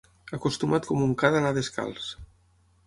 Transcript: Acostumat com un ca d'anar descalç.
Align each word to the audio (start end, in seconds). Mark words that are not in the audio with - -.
Acostumat 0.37 0.89
com 0.93 1.03
un 1.09 1.13
ca 1.21 1.31
d'anar 1.37 1.53
descalç. 1.59 2.13